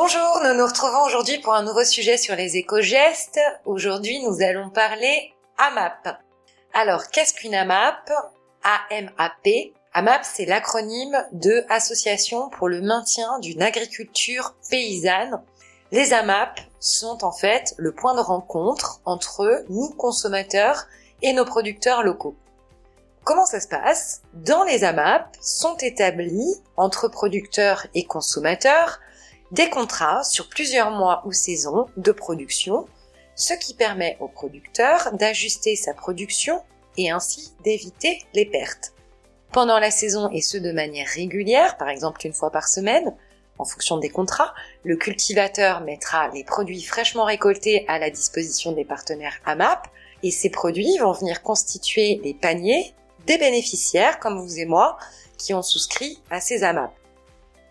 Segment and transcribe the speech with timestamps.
[0.00, 3.40] Bonjour, nous nous retrouvons aujourd'hui pour un nouveau sujet sur les éco-gestes.
[3.64, 6.20] Aujourd'hui, nous allons parler AMAP.
[6.72, 8.08] Alors, qu'est-ce qu'une AMAP
[8.62, 9.72] AMAP.
[9.92, 15.42] AMAP, c'est l'acronyme de Association pour le maintien d'une agriculture paysanne.
[15.90, 20.86] Les AMAP sont en fait le point de rencontre entre nous consommateurs
[21.22, 22.36] et nos producteurs locaux.
[23.24, 24.22] Comment ça se passe?
[24.32, 29.00] Dans les AMAP sont établis entre producteurs et consommateurs
[29.50, 32.86] des contrats sur plusieurs mois ou saisons de production,
[33.34, 36.60] ce qui permet au producteur d'ajuster sa production
[36.96, 38.92] et ainsi d'éviter les pertes.
[39.52, 43.14] Pendant la saison et ce de manière régulière, par exemple une fois par semaine,
[43.58, 44.54] en fonction des contrats,
[44.84, 49.88] le cultivateur mettra les produits fraîchement récoltés à la disposition des partenaires AMAP
[50.22, 52.94] et ces produits vont venir constituer les paniers
[53.26, 54.98] des bénéficiaires comme vous et moi
[55.38, 56.92] qui ont souscrit à ces AMAP.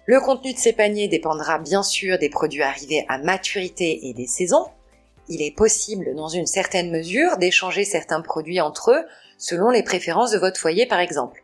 [0.08, 4.26] Le contenu de ces paniers dépendra bien sûr des produits arrivés à maturité et des
[4.26, 4.68] saisons.
[5.28, 9.06] Il est possible, dans une certaine mesure, d'échanger certains produits entre eux
[9.38, 11.44] selon les préférences de votre foyer par exemple.